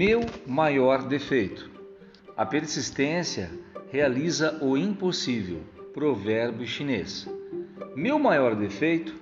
[0.00, 1.68] Meu maior defeito.
[2.36, 3.50] A persistência
[3.90, 5.60] realiza o impossível.
[5.92, 7.28] Provérbio chinês.
[7.96, 9.12] Meu maior defeito,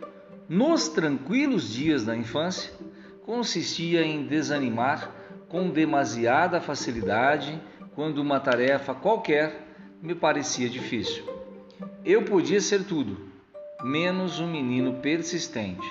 [0.46, 2.70] nos tranquilos dias da infância,
[3.25, 5.11] consistia em desanimar
[5.48, 7.58] com demasiada facilidade
[7.95, 9.66] quando uma tarefa qualquer
[10.02, 11.24] me parecia difícil.
[12.04, 13.16] Eu podia ser tudo,
[13.82, 15.88] menos um menino persistente.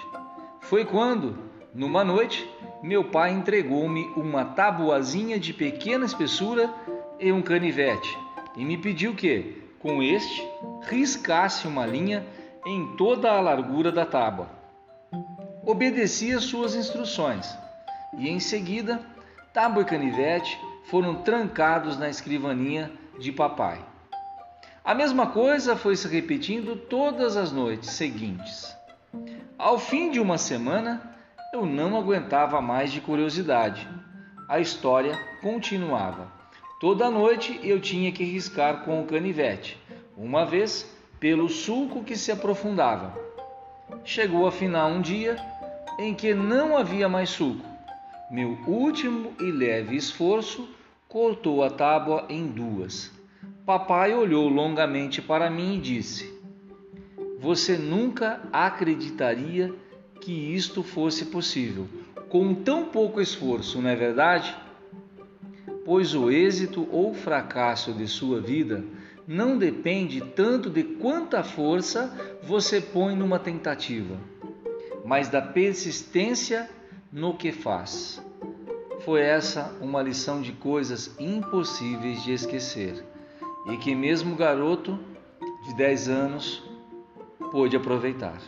[0.62, 1.36] Foi quando,
[1.76, 2.50] numa noite,
[2.82, 6.74] meu pai entregou-me uma tabuazinha de pequena espessura
[7.20, 8.18] e um canivete
[8.56, 10.48] e me pediu que, com este,
[10.84, 12.26] riscasse uma linha
[12.66, 14.50] em toda a largura da tábua.
[15.66, 17.54] Obedeci às suas instruções
[18.18, 19.02] e, em seguida,
[19.54, 23.84] tábua e canivete foram trancados na escrivaninha de papai.
[24.82, 28.74] A mesma coisa foi se repetindo todas as noites seguintes.
[29.58, 31.15] Ao fim de uma semana,
[31.54, 33.88] eu não aguentava mais de curiosidade.
[34.48, 36.32] A história continuava.
[36.80, 39.78] Toda noite eu tinha que riscar com o canivete,
[40.18, 43.18] uma vez pelo sulco que se aprofundava.
[44.04, 45.38] Chegou afinal um dia
[45.98, 47.66] em que não havia mais sulco.
[48.30, 50.70] Meu último e leve esforço
[51.08, 53.12] cortou a tábua em duas.
[53.66, 56.40] Papai olhou longamente para mim e disse:
[57.40, 59.74] Você nunca acreditaria
[60.26, 61.88] que isto fosse possível,
[62.30, 64.58] com tão pouco esforço, não é verdade?
[65.86, 68.84] Pois o êxito ou fracasso de sua vida
[69.28, 72.12] não depende tanto de quanta força
[72.42, 74.18] você põe numa tentativa,
[75.06, 76.68] mas da persistência
[77.14, 78.20] no que faz.
[79.02, 83.06] Foi essa uma lição de coisas impossíveis de esquecer
[83.68, 84.98] e que mesmo garoto
[85.68, 86.64] de 10 anos
[87.52, 88.42] pôde aproveitar.